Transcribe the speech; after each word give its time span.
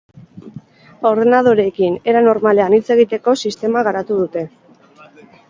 Ordenadoreekin 1.09 1.99
era 2.13 2.23
normalean 2.29 2.77
hitz 2.79 2.83
egiteko 2.97 3.37
sistema 3.45 3.85
garatu 3.91 4.21
dute. 4.25 4.47